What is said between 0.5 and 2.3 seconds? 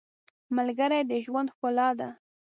•ملګری د ژوند ښکلا ده.